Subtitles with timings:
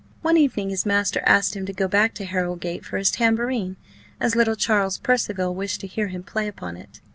[0.23, 3.75] One evening his master asked him to go back to Harrowgate for his tambourine,
[4.19, 7.01] as little Charles Percival wished to hear him play upon it.